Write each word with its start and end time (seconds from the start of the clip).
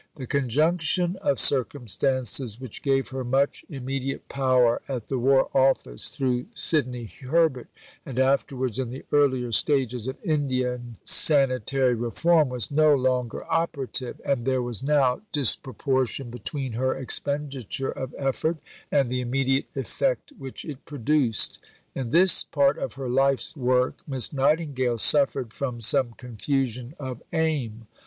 The 0.15 0.25
conjunction 0.25 1.15
of 1.17 1.39
circumstances 1.39 2.59
which 2.59 2.81
gave 2.81 3.09
her 3.09 3.23
much 3.23 3.63
immediate 3.69 4.27
power 4.29 4.81
at 4.87 5.09
the 5.09 5.19
War 5.19 5.47
Office, 5.53 6.09
through 6.09 6.47
Sidney 6.55 7.03
Herbert, 7.05 7.67
and 8.03 8.17
afterwards 8.17 8.79
in 8.79 8.89
the 8.89 9.05
earlier 9.11 9.51
stages 9.51 10.07
of 10.07 10.17
Indian 10.23 10.95
sanitary 11.03 11.93
reform, 11.93 12.49
was 12.49 12.71
no 12.71 12.95
longer 12.95 13.43
operative; 13.43 14.19
and 14.25 14.43
there 14.43 14.63
was 14.63 14.81
now 14.81 15.21
disproportion 15.31 16.31
between 16.31 16.71
her 16.73 16.95
expenditure 16.97 17.91
of 17.91 18.15
effort 18.17 18.57
and 18.91 19.07
the 19.07 19.21
immediate 19.21 19.67
effect 19.75 20.33
which 20.39 20.65
it 20.65 20.83
produced. 20.83 21.59
In 21.93 22.09
this 22.09 22.43
part 22.43 22.79
of 22.79 22.95
her 22.95 23.07
life's 23.07 23.55
work 23.55 23.99
Miss 24.07 24.33
Nightingale 24.33 24.97
suffered 24.97 25.53
from 25.53 25.79
some 25.79 26.13
confusion 26.13 26.95
of 26.97 27.21
aim. 27.33 27.85